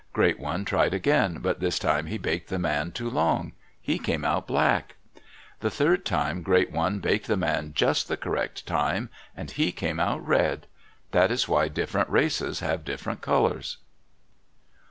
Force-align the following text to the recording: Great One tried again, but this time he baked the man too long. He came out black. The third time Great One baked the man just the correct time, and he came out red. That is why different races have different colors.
Great 0.13 0.39
One 0.39 0.65
tried 0.65 0.95
again, 0.95 1.37
but 1.43 1.59
this 1.59 1.77
time 1.77 2.07
he 2.07 2.17
baked 2.17 2.49
the 2.49 2.57
man 2.57 2.91
too 2.91 3.07
long. 3.07 3.51
He 3.79 3.99
came 3.99 4.25
out 4.25 4.47
black. 4.47 4.95
The 5.59 5.69
third 5.69 6.05
time 6.07 6.41
Great 6.41 6.71
One 6.71 6.97
baked 6.97 7.27
the 7.27 7.37
man 7.37 7.73
just 7.75 8.07
the 8.07 8.17
correct 8.17 8.65
time, 8.65 9.09
and 9.37 9.51
he 9.51 9.71
came 9.71 9.99
out 9.99 10.25
red. 10.25 10.65
That 11.11 11.29
is 11.29 11.47
why 11.47 11.67
different 11.67 12.09
races 12.09 12.61
have 12.61 12.83
different 12.83 13.21
colors. 13.21 13.77